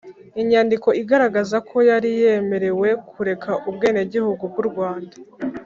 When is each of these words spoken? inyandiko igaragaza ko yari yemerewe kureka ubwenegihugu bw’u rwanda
inyandiko 0.41 0.87
igaragaza 1.01 1.57
ko 1.69 1.77
yari 1.89 2.09
yemerewe 2.21 2.87
kureka 3.11 3.51
ubwenegihugu 3.69 4.43
bw’u 4.51 4.65
rwanda 4.69 5.15